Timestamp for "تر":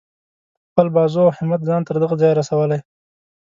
1.87-1.95